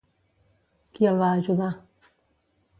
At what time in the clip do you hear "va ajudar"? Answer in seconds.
1.21-1.71